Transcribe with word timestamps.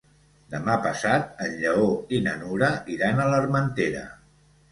Demà 0.53 0.75
passat 0.85 1.43
en 1.47 1.51
Lleó 1.59 1.91
i 2.19 2.23
na 2.27 2.35
Nura 2.43 2.71
iran 2.97 3.21
a 3.21 3.27
l'Armentera. 3.35 4.05